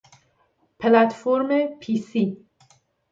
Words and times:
پلتفرم 0.79 1.67
پیسی 1.79 2.45